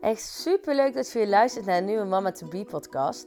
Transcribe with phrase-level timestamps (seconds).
[0.00, 3.26] Echt super leuk dat je weer luistert naar een nieuwe Mama to Be podcast.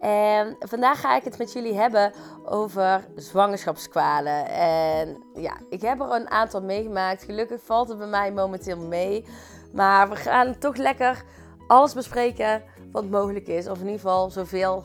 [0.00, 2.12] En vandaag ga ik het met jullie hebben
[2.44, 4.46] over zwangerschapskwalen.
[4.48, 7.22] En ja, ik heb er een aantal meegemaakt.
[7.22, 9.24] Gelukkig valt het bij mij momenteel mee.
[9.72, 11.24] Maar we gaan toch lekker
[11.66, 12.62] alles bespreken
[12.92, 13.68] wat mogelijk is.
[13.68, 14.84] Of in ieder geval zoveel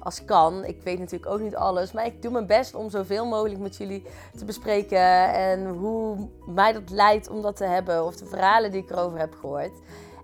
[0.00, 0.64] als kan.
[0.64, 3.76] Ik weet natuurlijk ook niet alles, maar ik doe mijn best om zoveel mogelijk met
[3.76, 4.04] jullie
[4.38, 5.32] te bespreken.
[5.34, 9.18] En hoe mij dat leidt om dat te hebben, of de verhalen die ik erover
[9.18, 9.72] heb gehoord.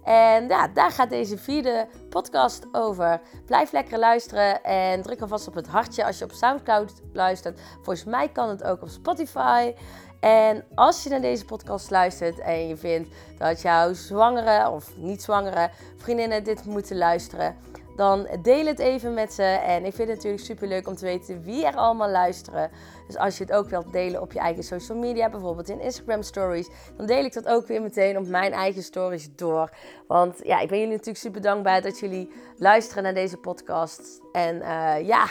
[0.05, 3.21] En ja, daar gaat deze vierde podcast over.
[3.47, 7.61] Blijf lekker luisteren en druk alvast op het hartje als je op Soundcloud luistert.
[7.75, 9.75] Volgens mij kan het ook op Spotify.
[10.21, 15.23] En als je naar deze podcast luistert en je vindt dat jouw zwangere of niet
[15.23, 17.57] zwangere vriendinnen dit moeten luisteren,
[17.97, 19.43] dan deel het even met ze.
[19.43, 22.71] En ik vind het natuurlijk super leuk om te weten wie er allemaal luisteren.
[23.07, 26.23] Dus als je het ook wilt delen op je eigen social media, bijvoorbeeld in Instagram
[26.23, 29.71] stories, dan deel ik dat ook weer meteen op mijn eigen stories door.
[30.07, 34.21] Want ja, ik ben jullie natuurlijk super dankbaar dat jullie luisteren naar deze podcast.
[34.33, 35.25] En uh, ja,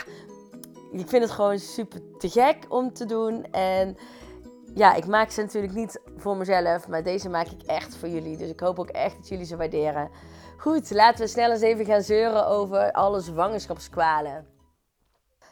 [0.92, 3.44] ik vind het gewoon super te gek om te doen.
[3.50, 3.96] En
[4.74, 8.36] ja, ik maak ze natuurlijk niet voor mezelf, maar deze maak ik echt voor jullie.
[8.36, 10.10] Dus ik hoop ook echt dat jullie ze waarderen.
[10.64, 14.46] Goed, laten we snel eens even gaan zeuren over alle zwangerschapskwalen.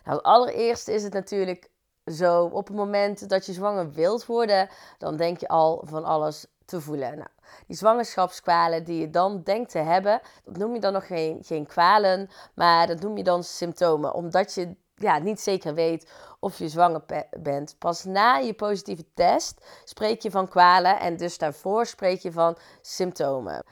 [0.04, 1.70] Nou, als is het natuurlijk
[2.06, 4.68] zo, op het moment dat je zwanger wilt worden,
[4.98, 7.16] dan denk je al van alles te voelen.
[7.16, 7.28] Nou,
[7.66, 11.66] die zwangerschapskwalen die je dan denkt te hebben, dat noem je dan nog geen, geen
[11.66, 14.14] kwalen, maar dat noem je dan symptomen.
[14.14, 17.02] Omdat je ja, niet zeker weet of je zwanger
[17.38, 17.76] bent.
[17.78, 22.56] Pas na je positieve test spreek je van kwalen en dus daarvoor spreek je van
[22.80, 23.64] symptomen.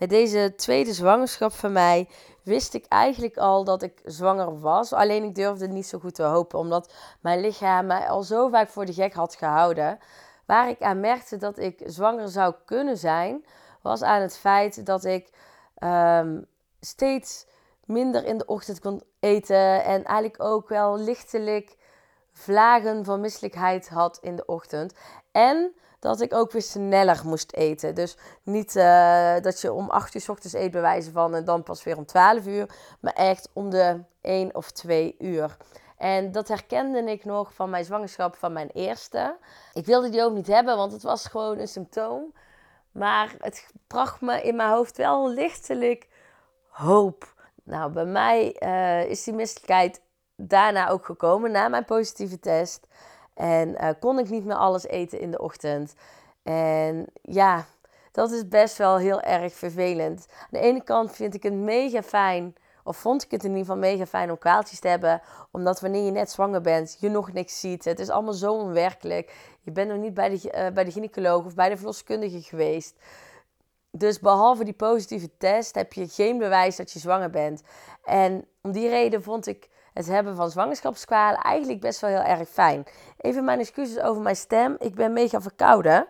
[0.00, 2.08] Met deze tweede zwangerschap van mij
[2.42, 4.92] wist ik eigenlijk al dat ik zwanger was.
[4.92, 8.68] Alleen ik durfde niet zo goed te hopen, omdat mijn lichaam mij al zo vaak
[8.68, 9.98] voor de gek had gehouden.
[10.46, 13.44] Waar ik aan merkte dat ik zwanger zou kunnen zijn,
[13.82, 15.30] was aan het feit dat ik
[15.78, 16.46] um,
[16.80, 17.46] steeds
[17.84, 19.84] minder in de ochtend kon eten.
[19.84, 21.76] En eigenlijk ook wel lichtelijk
[22.32, 24.94] vlagen van misselijkheid had in de ochtend.
[25.32, 27.94] En dat ik ook weer sneller moest eten.
[27.94, 31.44] Dus niet uh, dat je om 8 uur s ochtends eet bij wijze van en
[31.44, 32.68] dan pas weer om 12 uur.
[33.00, 35.56] Maar echt om de 1 of 2 uur.
[35.96, 39.36] En dat herkende ik nog van mijn zwangerschap van mijn eerste.
[39.72, 42.32] Ik wilde die ook niet hebben, want het was gewoon een symptoom.
[42.92, 46.08] Maar het bracht me in mijn hoofd wel lichtelijk
[46.68, 47.34] hoop.
[47.62, 50.00] Nou, bij mij uh, is die misselijkheid
[50.36, 52.86] daarna ook gekomen, na mijn positieve test.
[53.40, 55.94] En uh, kon ik niet meer alles eten in de ochtend.
[56.42, 57.66] En ja,
[58.12, 60.26] dat is best wel heel erg vervelend.
[60.40, 63.64] Aan de ene kant vind ik het mega fijn, of vond ik het in ieder
[63.64, 65.22] geval mega fijn om kwaaltjes te hebben.
[65.50, 67.84] Omdat wanneer je net zwanger bent, je nog niks ziet.
[67.84, 69.34] Het is allemaal zo onwerkelijk.
[69.60, 72.94] Je bent nog niet bij de, uh, bij de gynaecoloog of bij de verloskundige geweest.
[73.90, 77.62] Dus behalve die positieve test heb je geen bewijs dat je zwanger bent.
[78.04, 79.68] En om die reden vond ik
[80.06, 82.84] het hebben van zwangerschapskwalen eigenlijk best wel heel erg fijn.
[83.16, 84.76] Even mijn excuses over mijn stem.
[84.78, 86.06] Ik ben mega verkouden.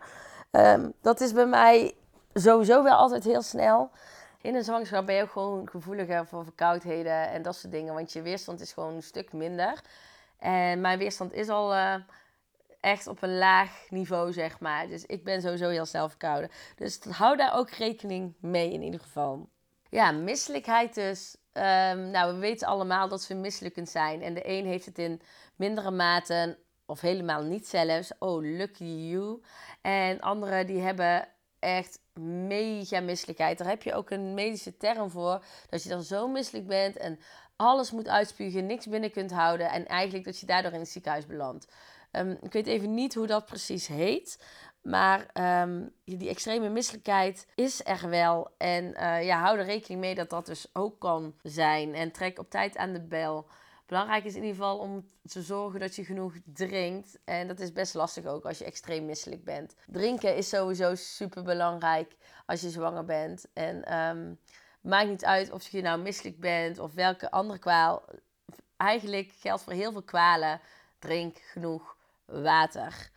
[0.50, 1.94] Um, dat is bij mij
[2.32, 3.90] sowieso wel altijd heel snel.
[4.42, 7.94] In een zwangerschap ben je ook gewoon gevoeliger voor verkoudheden en dat soort dingen.
[7.94, 9.80] Want je weerstand is gewoon een stuk minder.
[10.38, 11.94] En mijn weerstand is al uh,
[12.80, 14.88] echt op een laag niveau, zeg maar.
[14.88, 16.50] Dus ik ben sowieso heel snel verkouden.
[16.76, 19.48] Dus hou daar ook rekening mee in ieder geval.
[19.88, 21.36] Ja, misselijkheid dus.
[21.52, 24.22] Um, nou, we weten allemaal dat we misselijk zijn.
[24.22, 25.20] En de een heeft het in
[25.56, 28.12] mindere mate of helemaal niet zelfs.
[28.18, 29.42] Oh, lucky you.
[29.80, 31.28] En anderen die hebben
[31.58, 32.00] echt
[32.48, 33.58] mega misselijkheid.
[33.58, 35.44] Daar heb je ook een medische term voor.
[35.68, 37.18] Dat je dan zo misselijk bent en
[37.56, 39.70] alles moet uitspugen, niks binnen kunt houden.
[39.70, 41.66] En eigenlijk dat je daardoor in het ziekenhuis belandt.
[42.12, 44.38] Um, ik weet even niet hoe dat precies heet.
[44.82, 45.26] Maar
[45.62, 48.50] um, die extreme misselijkheid is er wel.
[48.58, 51.94] En uh, ja, hou er rekening mee dat dat dus ook kan zijn.
[51.94, 53.48] En trek op tijd aan de bel.
[53.86, 57.18] Belangrijk is in ieder geval om te zorgen dat je genoeg drinkt.
[57.24, 59.74] En dat is best lastig ook als je extreem misselijk bent.
[59.86, 62.16] Drinken is sowieso super belangrijk
[62.46, 63.46] als je zwanger bent.
[63.52, 64.38] En um,
[64.80, 68.04] maakt niet uit of je nou misselijk bent of welke andere kwaal.
[68.76, 70.60] Eigenlijk geldt voor heel veel kwalen:
[70.98, 73.10] drink genoeg water.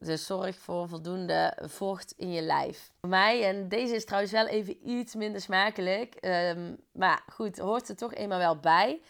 [0.00, 2.90] Dus zorg voor voldoende vocht in je lijf.
[3.00, 6.16] Voor mij, en deze is trouwens wel even iets minder smakelijk.
[6.20, 9.00] Um, maar goed, hoort er toch eenmaal wel bij.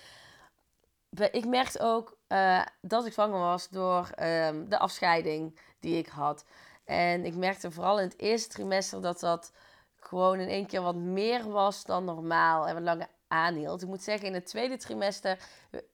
[1.31, 6.45] Ik merkte ook uh, dat ik zwanger was door um, de afscheiding die ik had.
[6.85, 9.53] En ik merkte vooral in het eerste trimester dat dat
[9.97, 12.67] gewoon in één keer wat meer was dan normaal.
[12.67, 13.83] En wat langer aanhield.
[13.83, 15.39] Ik moet zeggen, in het tweede trimester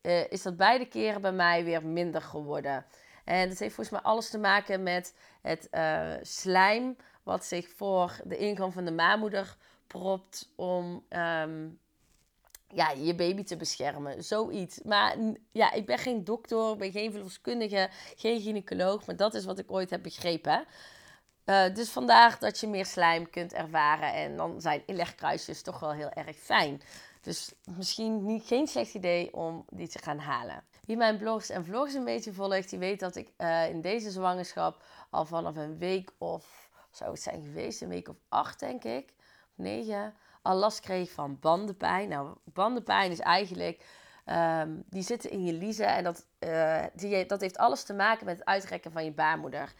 [0.03, 2.85] uh, is dat beide keren bij mij weer minder geworden.
[3.26, 8.20] En dat heeft volgens mij alles te maken met het uh, slijm wat zich voor
[8.25, 9.56] de ingang van de maanmoeder
[9.87, 11.69] gepropt om ehm,
[12.69, 14.25] ja, je baby te beschermen.
[14.25, 14.82] Zoiets.
[14.82, 15.17] Maar
[15.52, 19.06] ja, ik ben geen dokter, ben geen verloskundige, geen gynaecoloog.
[19.06, 20.64] Maar dat is wat ik ooit heb begrepen.
[21.44, 24.12] Uh, dus vandaag dat je meer slijm kunt ervaren.
[24.12, 26.82] En dan zijn inlegkruisjes toch wel heel erg fijn.
[27.20, 30.64] Dus misschien niet, geen slecht idee om die te gaan halen.
[30.87, 34.11] Wie mijn blogs en vlogs een beetje volgt, die weet dat ik uh, in deze
[34.11, 38.85] zwangerschap al vanaf een week of, zou het zijn geweest, een week of acht denk
[38.85, 39.15] ik,
[39.50, 42.09] of negen, al last kreeg van bandenpijn.
[42.09, 43.85] Nou, bandenpijn is eigenlijk,
[44.27, 48.27] um, die zitten in je liezen en dat, uh, die, dat heeft alles te maken
[48.27, 49.75] met het uitrekken van je baarmoeder.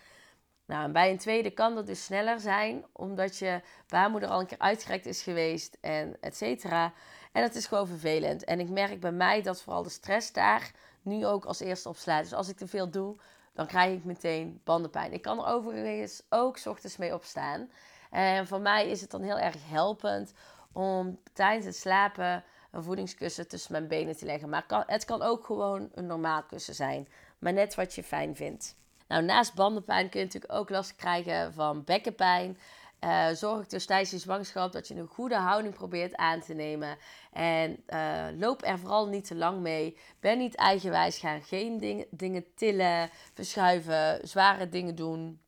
[0.67, 4.47] Nou, en bij een tweede kan dat dus sneller zijn, omdat je baarmoeder al een
[4.47, 6.93] keer uitgerekt is geweest en et cetera.
[7.33, 8.45] En dat is gewoon vervelend.
[8.45, 10.71] En ik merk bij mij dat vooral de stress daar
[11.07, 12.23] nu ook als eerste opslaat.
[12.23, 13.17] Dus als ik te veel doe,
[13.55, 15.13] dan krijg ik meteen bandenpijn.
[15.13, 17.71] Ik kan er overigens ook ochtends mee opstaan.
[18.11, 20.33] En voor mij is het dan heel erg helpend
[20.73, 24.49] om tijdens het slapen een voedingskussen tussen mijn benen te leggen.
[24.49, 27.09] Maar het kan ook gewoon een normaal kussen zijn.
[27.39, 28.77] Maar net wat je fijn vindt.
[29.09, 32.59] Nou, naast bandenpijn kun je natuurlijk ook last krijgen van bekkenpijn.
[33.01, 36.99] Uh, zorg dus tijdens je zwangerschap dat je een goede houding probeert aan te nemen.
[37.33, 39.99] En uh, loop er vooral niet te lang mee.
[40.21, 41.19] Ben niet eigenwijs.
[41.19, 45.41] Ga geen ding, dingen tillen, verschuiven, zware dingen doen.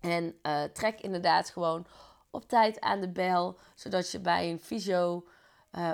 [0.00, 1.86] En uh, trek inderdaad gewoon
[2.30, 3.58] op tijd aan de bel.
[3.74, 5.24] Zodat je bij een fysio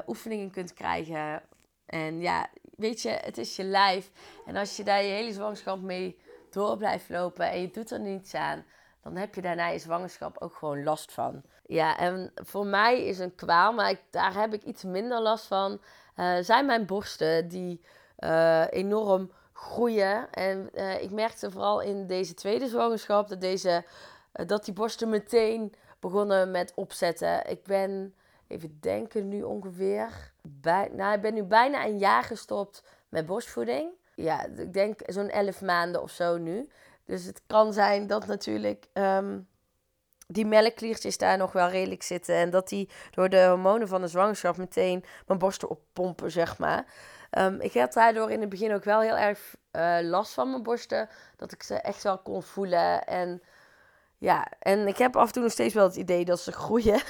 [0.06, 1.42] oefeningen kunt krijgen.
[1.86, 4.10] En ja, weet je, het is je lijf.
[4.46, 6.18] En als je daar je hele zwangerschap mee
[6.50, 8.64] door blijft lopen en je doet er niets aan,
[9.02, 11.42] dan heb je daarna je zwangerschap ook gewoon last van.
[11.66, 15.80] Ja, en voor mij is een kwaal, maar daar heb ik iets minder last van,
[16.16, 17.80] uh, zijn mijn borsten die
[18.18, 20.32] uh, enorm groeien.
[20.32, 23.84] En uh, ik merkte vooral in deze tweede zwangerschap dat, deze,
[24.32, 27.50] dat die borsten meteen begonnen met opzetten.
[27.50, 28.14] Ik ben,
[28.46, 33.98] even denken, nu ongeveer, bij, nou, ik ben nu bijna een jaar gestopt met borstvoeding
[34.22, 36.68] ja, ik denk zo'n 11 maanden of zo nu.
[37.10, 39.48] Dus het kan zijn dat natuurlijk um,
[40.26, 42.34] die melkkliertjes daar nog wel redelijk zitten.
[42.34, 46.84] En dat die door de hormonen van de zwangerschap meteen mijn borsten oppompen, zeg maar.
[47.30, 50.62] Um, ik had daardoor in het begin ook wel heel erg uh, last van mijn
[50.62, 51.08] borsten.
[51.36, 53.04] Dat ik ze echt wel kon voelen.
[53.04, 53.42] En
[54.18, 57.00] ja, en ik heb af en toe nog steeds wel het idee dat ze groeien.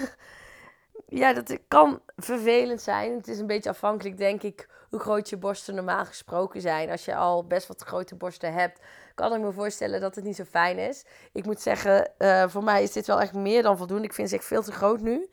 [1.21, 3.13] ja, dat kan vervelend zijn.
[3.17, 6.91] Het is een beetje afhankelijk, denk ik, hoe groot je borsten normaal gesproken zijn.
[6.91, 8.81] Als je al best wat grote borsten hebt,
[9.21, 11.05] kan ik me voorstellen dat het niet zo fijn is.
[11.33, 14.05] Ik moet zeggen, uh, voor mij is dit wel echt meer dan voldoende.
[14.05, 15.29] Ik vind ze echt veel te groot nu.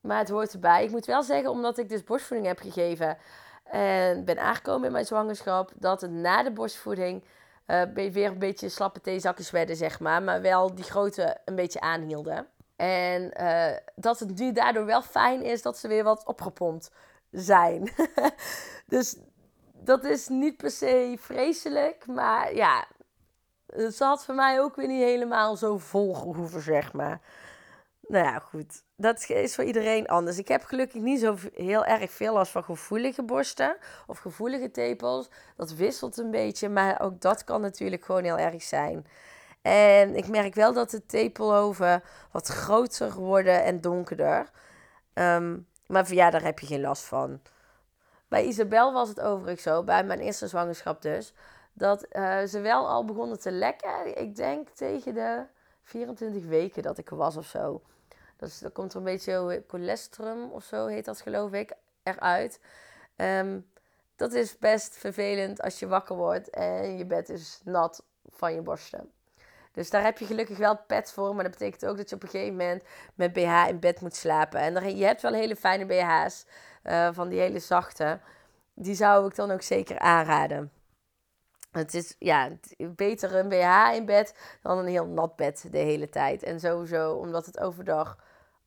[0.00, 0.84] Maar het hoort erbij.
[0.84, 3.18] Ik moet wel zeggen, omdat ik dus borstvoeding heb gegeven
[3.64, 7.24] en ben aangekomen in mijn zwangerschap, dat het na de borstvoeding
[7.66, 10.22] uh, weer een beetje slappe theezakjes werden, zeg maar.
[10.22, 12.46] Maar wel die grote een beetje aanhielden.
[12.76, 16.90] En uh, dat het nu daardoor wel fijn is dat ze weer wat opgepompt
[17.30, 17.92] zijn.
[18.86, 19.16] dus
[19.72, 22.06] dat is niet per se vreselijk.
[22.06, 22.86] Maar ja,
[23.74, 27.20] het had voor mij ook weer niet helemaal zo vol gehoeven, zeg maar.
[28.06, 28.82] Nou ja, goed.
[28.96, 30.38] Dat is voor iedereen anders.
[30.38, 33.76] Ik heb gelukkig niet zo heel erg veel last van gevoelige borsten
[34.06, 35.28] of gevoelige tepels.
[35.56, 39.06] Dat wisselt een beetje, maar ook dat kan natuurlijk gewoon heel erg zijn.
[39.62, 44.50] En ik merk wel dat de tepelhoven wat groter worden en donkerder.
[45.14, 47.40] Um, maar ja, daar heb je geen last van.
[48.28, 51.34] Bij Isabel was het overigens zo, bij mijn eerste zwangerschap dus,
[51.72, 54.18] dat uh, ze wel al begonnen te lekken.
[54.18, 55.44] Ik denk tegen de
[55.82, 57.82] 24 weken dat ik er was of zo.
[58.36, 61.72] Dus dan komt er een beetje cholesterol of zo heet dat geloof ik,
[62.02, 62.60] eruit.
[63.16, 63.70] Um,
[64.16, 68.60] dat is best vervelend als je wakker wordt en je bed is nat van je
[68.60, 69.12] borsten.
[69.72, 71.34] Dus daar heb je gelukkig wel pet voor.
[71.34, 72.82] Maar dat betekent ook dat je op een gegeven moment
[73.14, 74.60] met BH in bed moet slapen.
[74.60, 76.46] En je hebt wel hele fijne BH's.
[76.84, 78.20] Uh, van die hele zachte.
[78.74, 80.72] Die zou ik dan ook zeker aanraden.
[81.70, 82.48] Het is ja,
[82.78, 86.42] beter een BH in bed dan een heel nat bed de hele tijd.
[86.42, 88.16] En sowieso omdat het overdag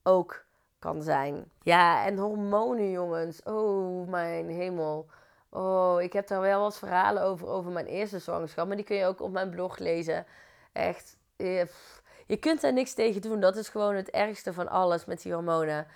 [0.04, 0.46] ook
[0.80, 1.52] kan zijn.
[1.62, 3.44] Ja, en hormonen, jongens.
[3.44, 5.10] Oh, mijn hemel.
[5.50, 8.68] Oh, ik heb daar wel wat verhalen over, over mijn eerste zwangerschap.
[8.68, 10.26] Maar die kun je ook op mijn blog lezen.
[10.72, 11.68] Echt, je,
[12.26, 13.40] je kunt er niks tegen doen.
[13.40, 15.88] Dat is gewoon het ergste van alles met die hormonen.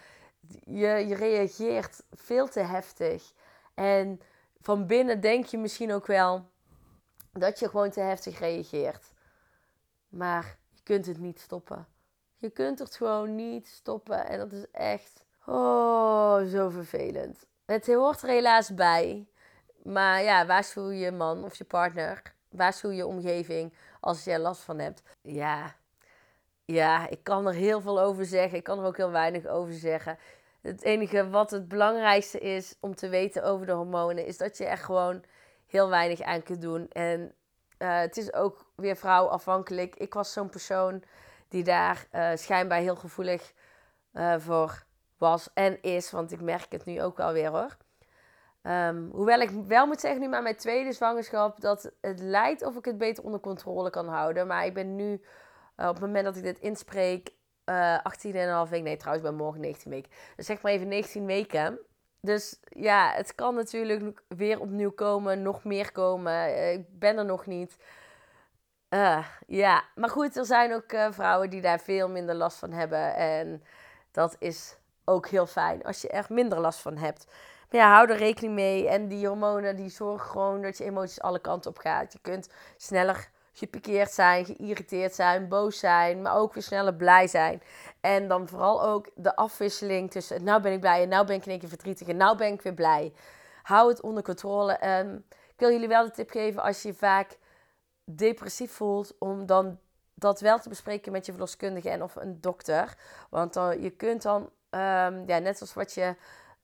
[0.66, 3.34] Je, je reageert veel te heftig.
[3.74, 4.22] En
[4.62, 6.46] van binnen denk je misschien ook wel
[7.40, 9.14] dat je gewoon te heftig reageert.
[10.10, 11.88] Maar je kunt het niet stoppen.
[12.38, 14.28] Je kunt het gewoon niet stoppen.
[14.28, 17.46] En dat is echt oh, zo vervelend.
[17.66, 19.28] Het hoort er helaas bij.
[19.84, 22.22] Maar ja, waarschuw je man of je partner.
[22.50, 25.04] Waarschuw je omgeving als je er last van hebt.
[25.22, 25.76] Ja,
[26.66, 28.58] ja, ik kan er heel veel over zeggen.
[28.58, 30.18] Ik kan er ook heel weinig over zeggen.
[30.62, 34.66] Het enige wat het belangrijkste is om te weten over de hormonen, is dat je
[34.66, 35.24] er gewoon
[35.68, 36.90] heel weinig aan kunt doen.
[36.92, 37.34] En
[37.80, 39.96] uh, het is ook weer vrouwafhankelijk.
[39.96, 41.04] Ik was zo'n persoon
[41.48, 43.54] die daar uh, schijnbaar heel gevoelig
[44.14, 44.86] uh, voor
[45.18, 46.12] was en is.
[46.12, 47.78] Want ik merk het nu ook wel weer hoor.
[48.64, 52.76] Um, hoewel ik wel moet zeggen, nu maar mijn tweede zwangerschap, dat het lijkt of
[52.76, 54.48] ik het beter onder controle kan houden.
[54.48, 55.14] Maar ik ben nu,
[55.76, 57.34] op het moment dat ik dit inspreek,
[57.66, 58.84] uh, 18,5 weken.
[58.84, 60.12] Nee, trouwens, ik ben morgen 19 weken.
[60.36, 61.80] Dus zeg maar even 19 weken.
[62.28, 66.72] Dus ja, het kan natuurlijk weer opnieuw komen, nog meer komen.
[66.74, 67.78] Ik ben er nog niet.
[68.90, 72.72] Uh, ja, maar goed, er zijn ook uh, vrouwen die daar veel minder last van
[72.72, 73.16] hebben.
[73.16, 73.64] En
[74.12, 77.26] dat is ook heel fijn als je er minder last van hebt.
[77.72, 78.88] Maar ja, hou er rekening mee.
[78.88, 82.14] En die hormonen die zorgen gewoon dat je emoties alle kanten op gaat.
[82.14, 87.62] Je kunt sneller gepikeerd zijn, geïrriteerd zijn, boos zijn, maar ook weer sneller blij zijn.
[88.02, 91.46] En dan vooral ook de afwisseling tussen nou ben ik blij en nou ben ik
[91.46, 93.14] in één verdrietig en nou ben ik weer blij.
[93.64, 95.00] Hou het onder controle.
[95.00, 97.38] Um, ik wil jullie wel de tip geven als je vaak
[98.04, 99.80] depressief voelt, om dan
[100.14, 102.98] dat wel te bespreken met je verloskundige en of een dokter.
[103.30, 106.16] Want dan, je kunt dan, um, ja, net zoals wat je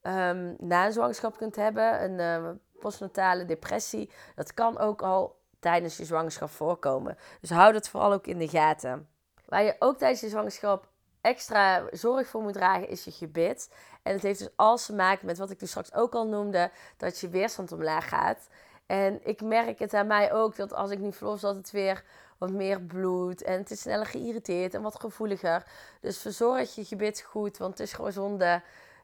[0.01, 5.97] um, na een zwangerschap kunt hebben, een uh, postnatale depressie, dat kan ook al tijdens
[5.97, 7.17] je zwangerschap voorkomen.
[7.41, 9.07] Dus hou dat vooral ook in de gaten.
[9.45, 10.87] Waar je ook tijdens je zwangerschap
[11.21, 13.69] extra zorg voor moet dragen, is je gebit.
[14.01, 16.71] En het heeft dus alles te maken met wat ik dus straks ook al noemde,
[16.97, 18.47] dat je weerstand omlaag gaat.
[18.85, 22.03] En ik merk het aan mij ook dat als ik nu verlof, dat het weer
[22.37, 25.65] wat meer bloed en het is sneller geïrriteerd en wat gevoeliger.
[26.01, 28.61] Dus verzorg je gebit goed, want het is gewoon zonde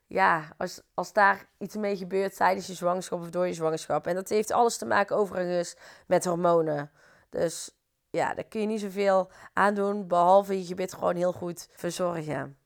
[0.10, 4.08] ja, als, als daar iets mee gebeurt tijdens je zwangerschap of door je zwangerschap.
[4.08, 5.76] En dat heeft alles te maken overigens
[6.08, 6.92] met hormonen.
[7.30, 7.72] Dus
[8.10, 12.58] ja, daar kun je niet zoveel aan doen, behalve je gebit gewoon heel goed verzorgen.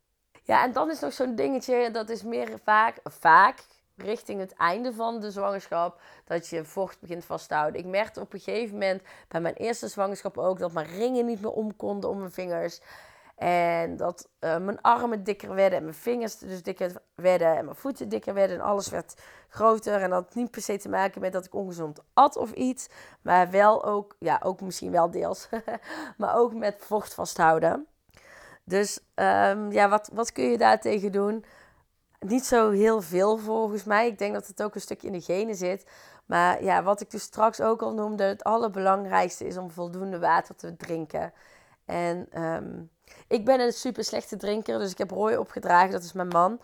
[0.43, 4.93] Ja, en dan is nog zo'n dingetje, dat is meer vaak, vaak richting het einde
[4.93, 7.79] van de zwangerschap, dat je vocht begint vast te houden.
[7.79, 11.41] Ik merkte op een gegeven moment bij mijn eerste zwangerschap ook dat mijn ringen niet
[11.41, 12.81] meer om konden om mijn vingers.
[13.35, 17.77] En dat uh, mijn armen dikker werden en mijn vingers dus dikker werden en mijn
[17.77, 20.01] voeten dikker werden en alles werd groter.
[20.01, 22.87] En dat had niet per se te maken met dat ik ongezond at of iets,
[23.21, 25.49] maar wel ook, ja, ook misschien wel deels,
[26.17, 27.87] maar ook met vocht vasthouden.
[28.63, 31.45] Dus um, ja, wat, wat kun je daar tegen doen?
[32.19, 34.07] Niet zo heel veel volgens mij.
[34.07, 35.85] Ik denk dat het ook een stukje in de genen zit.
[36.25, 40.55] Maar ja, wat ik dus straks ook al noemde, het allerbelangrijkste is om voldoende water
[40.55, 41.33] te drinken.
[41.85, 42.89] En um,
[43.27, 46.60] ik ben een super slechte drinker, dus ik heb Roy opgedragen, dat is mijn man,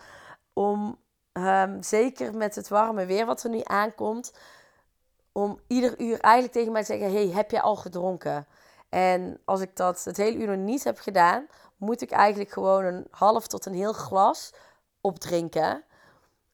[0.52, 0.98] om
[1.32, 4.32] um, zeker met het warme weer wat er nu aankomt,
[5.32, 8.46] om ieder uur eigenlijk tegen mij te zeggen: Hey, heb je al gedronken?
[8.88, 12.84] En als ik dat het hele uur nog niet heb gedaan, moet ik eigenlijk gewoon
[12.84, 14.52] een half tot een heel glas
[15.00, 15.84] opdrinken.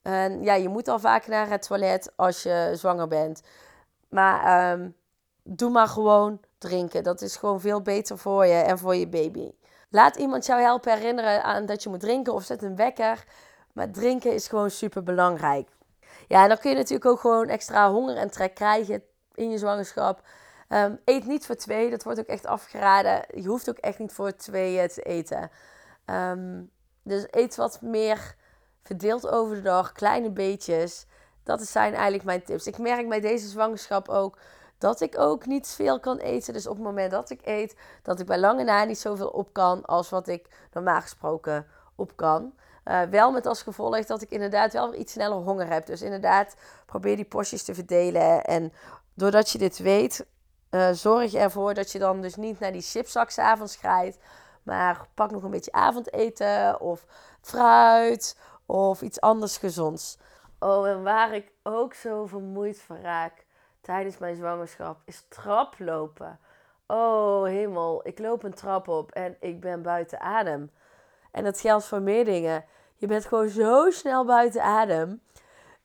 [0.02, 3.42] En ja, je moet al vaak naar het toilet als je zwanger bent.
[4.08, 4.96] Maar um,
[5.42, 7.02] doe maar gewoon drinken.
[7.02, 9.50] Dat is gewoon veel beter voor je en voor je baby.
[9.96, 13.24] Laat iemand jou helpen herinneren aan dat je moet drinken of zet een wekker.
[13.72, 15.68] Maar drinken is gewoon super belangrijk.
[16.28, 19.02] Ja, en dan kun je natuurlijk ook gewoon extra honger en trek krijgen
[19.34, 20.20] in je zwangerschap.
[20.68, 23.24] Um, eet niet voor twee, dat wordt ook echt afgeraden.
[23.34, 25.50] Je hoeft ook echt niet voor tweeën te eten.
[26.06, 26.70] Um,
[27.02, 28.34] dus eet wat meer
[28.82, 31.06] verdeeld over de dag, kleine beetjes.
[31.42, 32.66] Dat zijn eigenlijk mijn tips.
[32.66, 34.38] Ik merk bij deze zwangerschap ook
[34.86, 36.52] dat ik ook niet veel kan eten.
[36.52, 39.52] Dus op het moment dat ik eet, dat ik bij lange na niet zoveel op
[39.52, 42.52] kan als wat ik normaal gesproken op kan.
[42.84, 45.86] Uh, wel met als gevolg dat ik inderdaad wel iets sneller honger heb.
[45.86, 48.44] Dus inderdaad, probeer die porties te verdelen.
[48.44, 48.72] En
[49.14, 50.26] doordat je dit weet,
[50.70, 54.18] uh, zorg ervoor dat je dan dus niet naar die chipzak s'avonds grijpt.
[54.62, 57.06] Maar pak nog een beetje avondeten of
[57.40, 60.18] fruit of iets anders gezonds.
[60.58, 63.45] Oh, en waar ik ook zo vermoeid van raak
[63.86, 66.38] tijdens mijn zwangerschap is traplopen.
[66.86, 70.70] Oh hemel, ik loop een trap op en ik ben buiten adem.
[71.30, 72.64] En dat geldt voor meer dingen.
[72.96, 75.20] Je bent gewoon zo snel buiten adem.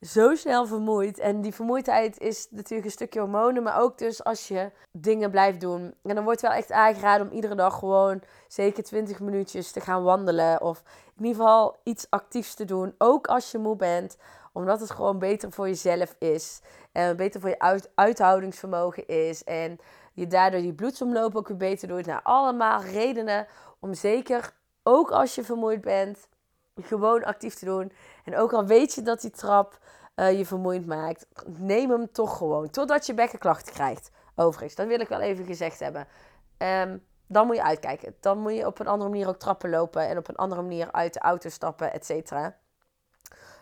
[0.01, 1.19] Zo snel vermoeid.
[1.19, 3.63] En die vermoeidheid is natuurlijk een stukje hormonen.
[3.63, 5.93] Maar ook dus als je dingen blijft doen.
[6.03, 10.03] En dan wordt wel echt aangeraden om iedere dag gewoon zeker 20 minuutjes te gaan
[10.03, 10.61] wandelen.
[10.61, 10.83] Of
[11.17, 12.95] in ieder geval iets actiefs te doen.
[12.97, 14.17] Ook als je moe bent
[14.51, 16.61] omdat het gewoon beter voor jezelf is.
[16.91, 19.43] En beter voor je uit, uithoudingsvermogen is.
[19.43, 19.79] En
[20.13, 22.05] je daardoor die bloedsomloop ook weer beter doet.
[22.05, 23.47] Nou, allemaal redenen
[23.79, 26.27] om zeker, ook als je vermoeid bent,
[26.81, 27.91] gewoon actief te doen.
[28.25, 29.79] En ook al weet je dat die trap
[30.15, 32.69] uh, je vermoeid maakt, neem hem toch gewoon.
[32.69, 34.11] Totdat je bekkenklachten krijgt.
[34.35, 36.07] Overigens, dat wil ik wel even gezegd hebben.
[36.57, 38.15] Um, dan moet je uitkijken.
[38.19, 40.91] Dan moet je op een andere manier ook trappen lopen en op een andere manier
[40.91, 42.57] uit de auto stappen, et cetera.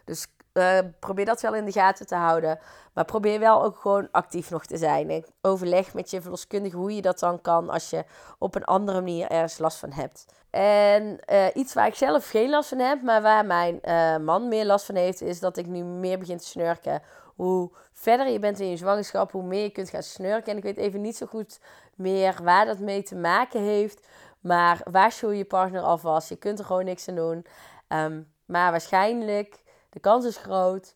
[0.06, 0.28] Dus
[0.60, 2.60] uh, probeer dat wel in de gaten te houden.
[2.94, 5.26] Maar probeer wel ook gewoon actief nog te zijn.
[5.42, 8.04] Overleg met je verloskundige hoe je dat dan kan als je
[8.38, 10.26] op een andere manier ergens last van hebt.
[10.50, 14.48] En uh, iets waar ik zelf geen last van heb, maar waar mijn uh, man
[14.48, 17.02] meer last van heeft, is dat ik nu meer begin te snurken.
[17.36, 20.52] Hoe verder je bent in je zwangerschap, hoe meer je kunt gaan snurken.
[20.52, 21.60] En ik weet even niet zo goed
[21.96, 24.08] meer waar dat mee te maken heeft.
[24.40, 26.30] Maar waarschuw je partner alvast.
[26.30, 27.46] Je kunt er gewoon niks aan doen.
[27.88, 30.96] Um, maar waarschijnlijk de kans is groot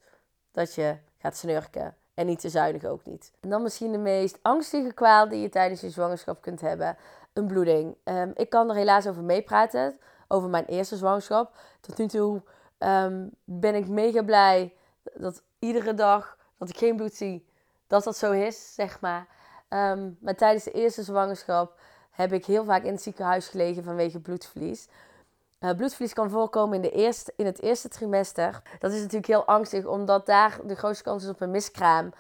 [0.52, 1.96] dat je gaat snurken.
[2.14, 3.32] En niet te zuinig ook niet.
[3.40, 6.98] En dan misschien de meest angstige kwaal die je tijdens je zwangerschap kunt hebben.
[7.34, 7.96] Een bloeding.
[8.04, 10.00] Um, ik kan er helaas over meepraten.
[10.28, 11.56] Over mijn eerste zwangerschap.
[11.82, 12.42] Tot nu toe
[12.80, 14.74] um, ben ik mega blij
[15.14, 17.48] dat iedere dag dat ik geen bloed zie,
[17.88, 19.28] dat dat zo is, zeg maar.
[19.70, 24.20] Um, maar tijdens de eerste zwangerschap heb ik heel vaak in het ziekenhuis gelegen vanwege
[24.20, 24.88] bloedverlies.
[25.72, 28.62] Bloedverlies kan voorkomen in, de eerste, in het eerste trimester.
[28.80, 32.12] Dat is natuurlijk heel angstig, omdat daar de grootste kans is op een miskraam.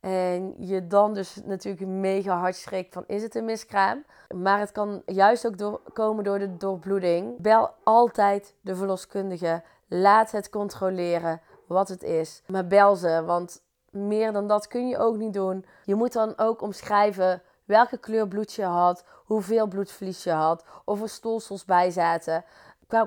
[0.00, 4.04] En je dan dus natuurlijk mega hard schrikt van is het een miskraam?
[4.34, 7.38] Maar het kan juist ook komen door de doorbloeding.
[7.38, 9.62] Bel altijd de verloskundige.
[9.88, 12.42] Laat het controleren wat het is.
[12.46, 15.64] Maar bel ze, want meer dan dat kun je ook niet doen.
[15.84, 21.02] Je moet dan ook omschrijven welke kleur bloed je had, hoeveel bloedverlies je had, of
[21.02, 22.44] er stolsels bij zaten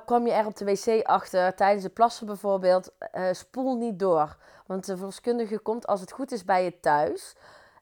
[0.05, 4.37] kwam je er op de wc achter tijdens het plassen bijvoorbeeld, uh, spoel niet door.
[4.65, 7.35] Want de verloskundige komt als het goed is bij je thuis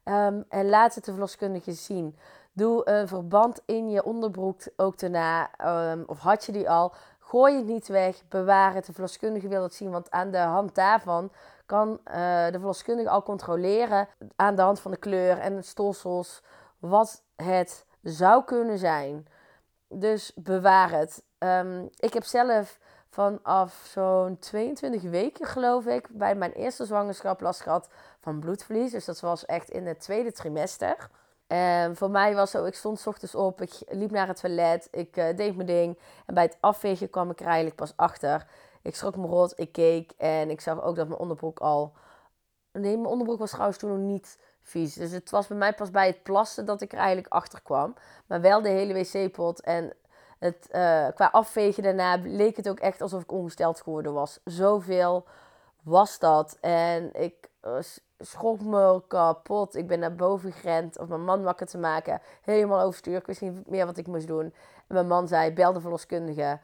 [0.04, 2.18] ehm, en laat het de verloskundige zien.
[2.52, 5.50] Doe een verband in je onderbroek ook daarna,
[5.92, 6.94] um, of had je die al.
[7.20, 8.86] Gooi het niet weg, bewaar het.
[8.86, 11.32] De verloskundige wil het zien, want aan de hand daarvan
[11.66, 16.42] kan uh, de verloskundige al controleren aan de hand van de kleur en de stolsels
[16.80, 19.28] wat het zou kunnen zijn.
[19.94, 21.24] Dus bewaar het.
[21.40, 27.62] Um, ik heb zelf vanaf zo'n 22 weken, geloof ik, bij mijn eerste zwangerschap last
[27.62, 27.90] gehad
[28.22, 28.92] van bloedverlies.
[28.92, 31.10] Dus dat was echt in het tweede trimester.
[31.48, 34.88] En voor mij was zo, ik stond s ochtends op, ik liep naar het toilet,
[34.92, 36.00] ik uh, deed mijn ding.
[36.26, 38.48] En bij het afvegen kwam ik er eigenlijk pas achter.
[38.82, 41.94] Ik schrok me rot, ik keek en ik zag ook dat mijn onderbroek al...
[42.72, 44.94] Nee, mijn onderbroek was trouwens toen nog niet vies.
[44.94, 47.94] Dus het was bij mij pas bij het plassen dat ik er eigenlijk achter kwam.
[48.26, 49.94] Maar wel de hele wc-pot en
[50.40, 54.40] het, uh, qua afvegen daarna leek het ook echt alsof ik ongesteld geworden was.
[54.44, 55.26] Zoveel
[55.82, 56.58] was dat.
[56.62, 57.76] En ik uh,
[58.20, 59.76] schrok me kapot.
[59.76, 62.22] Ik ben naar boven gerend om mijn man wakker te maken.
[62.42, 63.18] Helemaal overstuur.
[63.18, 64.54] Ik wist niet meer wat ik moest doen.
[64.88, 66.60] En mijn man zei, bel de verloskundige.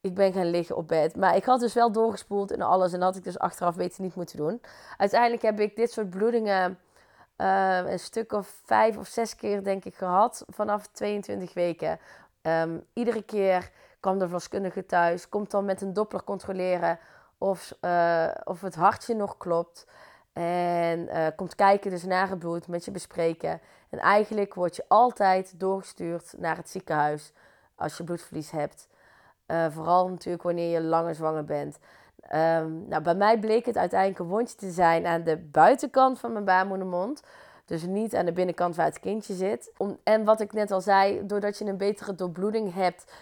[0.00, 1.16] Ik ben gaan liggen op bed.
[1.16, 2.92] Maar ik had dus wel doorgespoeld en alles.
[2.92, 4.60] En dat had ik dus achteraf weten niet moeten doen.
[4.96, 6.78] Uiteindelijk heb ik dit soort bloedingen...
[7.36, 11.98] Uh, een stuk of vijf of zes keer denk ik gehad vanaf 22 weken.
[12.42, 16.98] Ehm, iedere keer kwam de verloskundige thuis, komt dan met een doppler controleren
[17.38, 19.86] of, uh, of het hartje nog klopt.
[20.32, 23.60] En uh, komt kijken dus naar het bloed, met je bespreken.
[23.88, 27.32] En eigenlijk word je altijd doorgestuurd naar het ziekenhuis
[27.74, 28.88] als je bloedverlies hebt.
[29.46, 31.78] Uh, vooral natuurlijk wanneer je langer zwanger bent.
[32.34, 36.32] Um, nou, bij mij bleek het uiteindelijk een wondje te zijn aan de buitenkant van
[36.32, 37.22] mijn baarmoedermond.
[37.64, 39.72] Dus niet aan de binnenkant waar het kindje zit.
[40.02, 43.12] En wat ik net al zei, doordat je een betere doorbloeding hebt,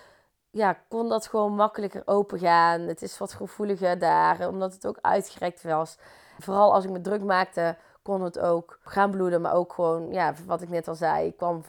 [0.51, 2.81] ja, kon dat gewoon makkelijker open gaan.
[2.81, 5.99] Het is wat gevoeliger daar, omdat het ook uitgerekt was.
[6.39, 9.41] Vooral als ik me druk maakte, kon het ook gaan bloeden.
[9.41, 11.63] Maar ook gewoon, ja, wat ik net al zei, ik kwam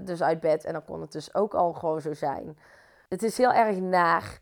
[0.00, 2.58] dus uit bed en dan kon het dus ook al gewoon zo zijn.
[3.08, 4.38] Het is heel erg naar.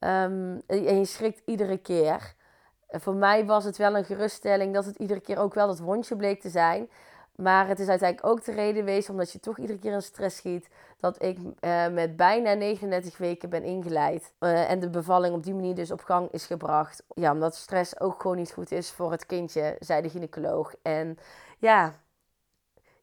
[0.00, 2.34] Um, en je schrikt iedere keer.
[2.88, 6.16] voor mij was het wel een geruststelling dat het iedere keer ook wel dat wondje
[6.16, 6.88] bleek te zijn.
[7.42, 10.36] Maar het is uiteindelijk ook de reden geweest, omdat je toch iedere keer in stress
[10.36, 10.68] schiet,
[11.00, 14.32] dat ik uh, met bijna 39 weken ben ingeleid.
[14.40, 17.02] Uh, en de bevalling op die manier dus op gang is gebracht.
[17.14, 20.74] Ja, omdat stress ook gewoon niet goed is voor het kindje, zei de gynaecoloog.
[20.82, 21.18] En
[21.58, 21.94] ja,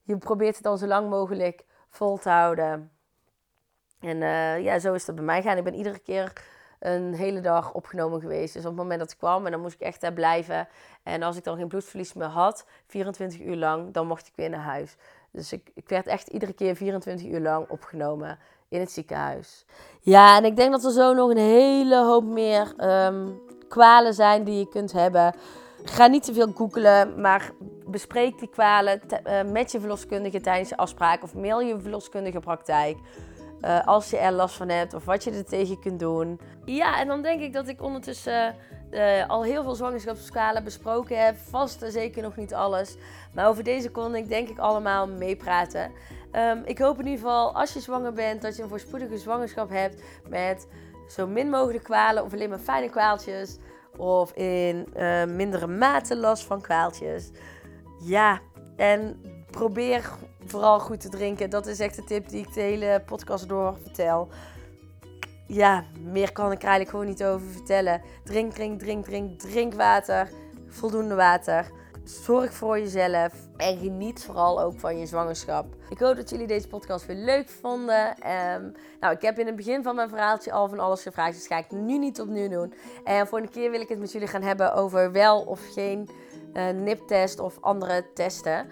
[0.02, 2.90] je probeert het dan zo lang mogelijk vol te houden.
[4.00, 5.56] En uh, ja, zo is dat bij mij gaan.
[5.56, 6.32] Ik ben iedere keer
[6.78, 8.54] een hele dag opgenomen geweest.
[8.54, 10.68] Dus op het moment dat ik kwam, en dan moest ik echt daar blijven.
[11.02, 14.50] En als ik dan geen bloedverlies meer had, 24 uur lang, dan mocht ik weer
[14.50, 14.96] naar huis.
[15.30, 19.64] Dus ik, ik werd echt iedere keer 24 uur lang opgenomen in het ziekenhuis.
[20.00, 22.74] Ja, en ik denk dat er zo nog een hele hoop meer
[23.06, 25.34] um, kwalen zijn die je kunt hebben.
[25.84, 27.50] Ga niet te veel googelen, maar
[27.86, 32.98] bespreek die kwalen uh, met je verloskundige tijdens je afspraak of mail je verloskundige praktijk.
[33.66, 36.40] Uh, als je er last van hebt of wat je er tegen kunt doen.
[36.64, 38.54] Ja, en dan denk ik dat ik ondertussen
[38.90, 41.36] uh, al heel veel zwangerschapskwalen besproken heb.
[41.36, 42.96] Vast en zeker nog niet alles.
[43.34, 45.92] Maar over deze kon ik denk ik allemaal meepraten.
[46.32, 49.70] Ehm, ik hoop in ieder geval als je zwanger bent, dat je een voorspoedige zwangerschap
[49.70, 50.68] hebt met
[51.08, 53.58] zo min mogelijk kwalen of alleen maar fijne kwaaltjes.
[53.96, 57.30] Of in uh, mindere mate last van kwaaltjes.
[58.00, 58.40] Ja,
[58.76, 60.10] en probeer
[60.46, 61.50] vooral goed te drinken.
[61.50, 64.28] Dat is echt de tip die ik de hele podcast door vertel.
[65.46, 68.02] Ja, meer kan ik er eigenlijk gewoon niet over vertellen.
[68.24, 70.30] Drink, drink, drink, drink, drink water.
[70.68, 71.70] Voldoende water.
[72.04, 75.66] Zorg voor jezelf en geniet vooral ook van je zwangerschap.
[75.88, 78.08] Ik hoop dat jullie deze podcast weer leuk vonden.
[78.08, 81.46] Um, nou, ik heb in het begin van mijn verhaaltje al van alles gevraagd, dus
[81.46, 82.74] ga ik nu niet opnieuw doen.
[83.04, 86.08] En voor een keer wil ik het met jullie gaan hebben over wel of geen
[86.54, 88.66] uh, niptest of andere testen.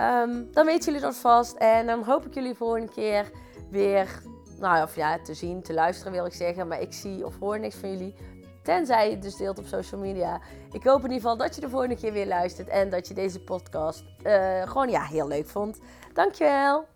[0.00, 1.56] Um, dan weten jullie dat vast.
[1.56, 3.30] En dan hoop ik jullie volgende keer
[3.70, 4.22] weer,
[4.58, 6.68] nou of ja, te zien, te luisteren wil ik zeggen.
[6.68, 8.14] Maar ik zie of hoor niks van jullie.
[8.62, 10.40] Tenzij je het dus deelt op social media.
[10.72, 12.68] Ik hoop in ieder geval dat je de volgende keer weer luistert.
[12.68, 15.78] En dat je deze podcast uh, gewoon ja, heel leuk vond.
[16.12, 16.86] Dankjewel.